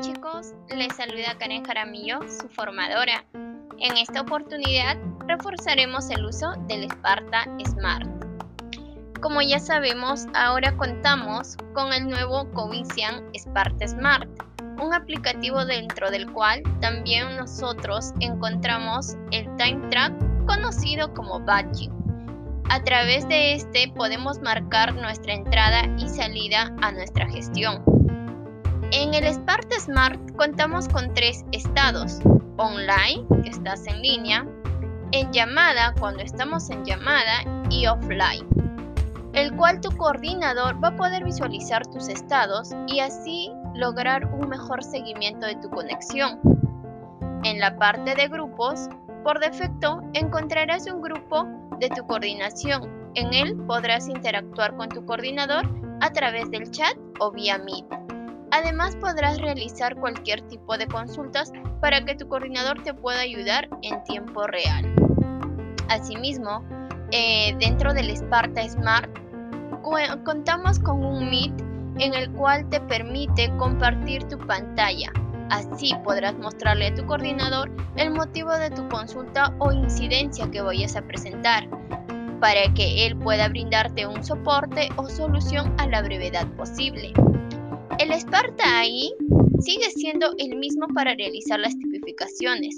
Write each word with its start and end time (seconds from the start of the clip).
chicos, 0.00 0.52
les 0.68 0.94
saluda 0.94 1.36
Karen 1.38 1.64
Jaramillo, 1.64 2.20
su 2.28 2.48
formadora. 2.48 3.24
En 3.78 3.96
esta 3.96 4.22
oportunidad 4.22 4.96
reforzaremos 5.26 6.10
el 6.10 6.24
uso 6.24 6.52
del 6.68 6.84
Sparta 6.84 7.44
Smart. 7.64 8.06
Como 9.20 9.40
ya 9.40 9.58
sabemos, 9.58 10.26
ahora 10.34 10.76
contamos 10.76 11.56
con 11.72 11.92
el 11.92 12.08
nuevo 12.08 12.50
Covician 12.52 13.24
Sparta 13.34 13.88
Smart, 13.88 14.28
un 14.82 14.92
aplicativo 14.92 15.64
dentro 15.64 16.10
del 16.10 16.30
cual 16.30 16.62
también 16.80 17.36
nosotros 17.36 18.12
encontramos 18.20 19.14
el 19.30 19.44
Time 19.56 19.88
Track 19.88 20.12
conocido 20.46 21.12
como 21.14 21.40
Badging. 21.40 21.92
A 22.68 22.82
través 22.82 23.26
de 23.28 23.54
este 23.54 23.90
podemos 23.96 24.40
marcar 24.40 24.94
nuestra 24.94 25.32
entrada 25.32 25.82
y 25.98 26.08
salida 26.08 26.74
a 26.82 26.92
nuestra 26.92 27.26
gestión. 27.28 27.95
El 29.16 29.24
Sparta 29.28 29.80
Smart 29.80 30.20
contamos 30.36 30.88
con 30.88 31.14
tres 31.14 31.42
estados. 31.52 32.20
Online, 32.58 33.24
que 33.42 33.48
estás 33.48 33.86
en 33.86 34.02
línea, 34.02 34.46
en 35.12 35.32
llamada, 35.32 35.94
cuando 35.98 36.22
estamos 36.22 36.68
en 36.68 36.84
llamada, 36.84 37.40
y 37.70 37.86
offline, 37.86 38.46
el 39.32 39.56
cual 39.56 39.80
tu 39.80 39.88
coordinador 39.96 40.84
va 40.84 40.88
a 40.88 40.96
poder 40.96 41.24
visualizar 41.24 41.86
tus 41.86 42.08
estados 42.08 42.72
y 42.88 43.00
así 43.00 43.50
lograr 43.74 44.26
un 44.34 44.50
mejor 44.50 44.84
seguimiento 44.84 45.46
de 45.46 45.56
tu 45.56 45.70
conexión. 45.70 46.38
En 47.42 47.58
la 47.58 47.74
parte 47.78 48.14
de 48.14 48.28
grupos, 48.28 48.90
por 49.24 49.40
defecto 49.40 50.02
encontrarás 50.12 50.86
un 50.92 51.00
grupo 51.00 51.46
de 51.80 51.88
tu 51.88 52.06
coordinación. 52.06 53.10
En 53.14 53.32
él 53.32 53.56
podrás 53.66 54.08
interactuar 54.08 54.76
con 54.76 54.90
tu 54.90 55.06
coordinador 55.06 55.66
a 56.02 56.12
través 56.12 56.50
del 56.50 56.70
chat 56.70 56.98
o 57.18 57.32
vía 57.32 57.56
Meet. 57.56 57.95
Además 58.56 58.96
podrás 58.96 59.38
realizar 59.38 59.96
cualquier 59.96 60.40
tipo 60.48 60.78
de 60.78 60.86
consultas 60.86 61.52
para 61.82 62.02
que 62.06 62.14
tu 62.14 62.26
coordinador 62.26 62.82
te 62.82 62.94
pueda 62.94 63.20
ayudar 63.20 63.68
en 63.82 64.02
tiempo 64.04 64.46
real. 64.46 64.94
Asimismo, 65.90 66.64
eh, 67.12 67.54
dentro 67.60 67.92
del 67.92 68.08
Sparta 68.16 68.66
Smart 68.66 69.10
contamos 70.24 70.78
con 70.78 71.04
un 71.04 71.28
Meet 71.28 71.52
en 71.98 72.14
el 72.14 72.32
cual 72.32 72.66
te 72.70 72.80
permite 72.80 73.54
compartir 73.58 74.24
tu 74.24 74.38
pantalla. 74.38 75.12
Así 75.50 75.92
podrás 76.02 76.34
mostrarle 76.38 76.86
a 76.86 76.94
tu 76.94 77.04
coordinador 77.04 77.70
el 77.96 78.10
motivo 78.10 78.52
de 78.52 78.70
tu 78.70 78.88
consulta 78.88 79.54
o 79.58 79.70
incidencia 79.70 80.50
que 80.50 80.62
vayas 80.62 80.96
a 80.96 81.02
presentar, 81.02 81.68
para 82.40 82.72
que 82.74 83.06
él 83.06 83.18
pueda 83.18 83.48
brindarte 83.48 84.06
un 84.06 84.24
soporte 84.24 84.88
o 84.96 85.10
solución 85.10 85.74
a 85.76 85.86
la 85.88 86.00
brevedad 86.00 86.46
posible. 86.56 87.12
El 87.98 88.12
Sparta 88.12 88.78
ahí 88.78 89.10
sigue 89.60 89.90
siendo 89.90 90.34
el 90.36 90.56
mismo 90.56 90.86
para 90.88 91.14
realizar 91.14 91.58
las 91.58 91.76
tipificaciones, 91.78 92.76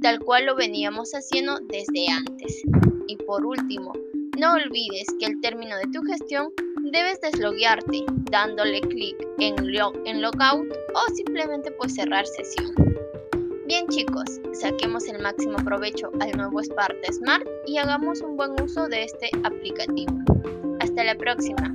tal 0.00 0.18
cual 0.20 0.46
lo 0.46 0.56
veníamos 0.56 1.12
haciendo 1.12 1.58
desde 1.68 2.08
antes. 2.08 2.62
Y 3.06 3.16
por 3.16 3.44
último, 3.44 3.92
no 4.38 4.54
olvides 4.54 5.06
que 5.20 5.26
al 5.26 5.40
término 5.42 5.76
de 5.76 5.86
tu 5.92 6.02
gestión 6.04 6.50
debes 6.92 7.20
desloguearte 7.20 8.04
dándole 8.30 8.80
clic 8.80 9.16
en, 9.38 9.54
en 10.06 10.22
Logout 10.22 10.72
o 10.94 11.14
simplemente 11.14 11.70
pues 11.72 11.94
cerrar 11.94 12.26
sesión. 12.26 12.74
Bien 13.66 13.86
chicos, 13.88 14.40
saquemos 14.54 15.06
el 15.08 15.20
máximo 15.20 15.56
provecho 15.56 16.10
al 16.20 16.32
nuevo 16.38 16.60
Sparta 16.62 17.12
Smart 17.12 17.46
y 17.66 17.76
hagamos 17.76 18.22
un 18.22 18.38
buen 18.38 18.52
uso 18.62 18.88
de 18.88 19.04
este 19.04 19.28
aplicativo. 19.42 20.18
Hasta 20.80 21.04
la 21.04 21.14
próxima. 21.16 21.74